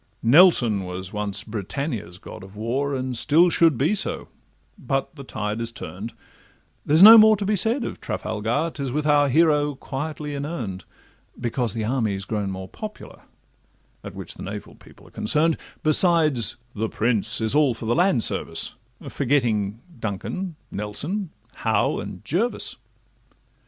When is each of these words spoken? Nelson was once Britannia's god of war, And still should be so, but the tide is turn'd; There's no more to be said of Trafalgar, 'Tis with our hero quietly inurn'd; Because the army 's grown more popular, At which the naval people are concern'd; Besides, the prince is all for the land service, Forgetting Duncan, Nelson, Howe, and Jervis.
Nelson 0.23 0.83
was 0.83 1.13
once 1.13 1.43
Britannia's 1.43 2.17
god 2.17 2.43
of 2.43 2.55
war, 2.55 2.95
And 2.95 3.15
still 3.15 3.51
should 3.51 3.77
be 3.77 3.93
so, 3.93 4.29
but 4.75 5.15
the 5.15 5.23
tide 5.23 5.61
is 5.61 5.71
turn'd; 5.71 6.13
There's 6.83 7.03
no 7.03 7.19
more 7.19 7.37
to 7.37 7.45
be 7.45 7.55
said 7.55 7.83
of 7.83 8.01
Trafalgar, 8.01 8.71
'Tis 8.73 8.91
with 8.91 9.05
our 9.05 9.29
hero 9.29 9.75
quietly 9.75 10.33
inurn'd; 10.33 10.85
Because 11.39 11.75
the 11.75 11.85
army 11.85 12.17
's 12.17 12.25
grown 12.25 12.49
more 12.49 12.67
popular, 12.67 13.21
At 14.03 14.15
which 14.15 14.33
the 14.33 14.41
naval 14.41 14.73
people 14.73 15.07
are 15.07 15.11
concern'd; 15.11 15.55
Besides, 15.83 16.55
the 16.73 16.89
prince 16.89 17.39
is 17.39 17.53
all 17.53 17.75
for 17.75 17.85
the 17.85 17.93
land 17.93 18.23
service, 18.23 18.73
Forgetting 19.07 19.81
Duncan, 19.99 20.55
Nelson, 20.71 21.29
Howe, 21.57 21.99
and 21.99 22.25
Jervis. 22.25 22.75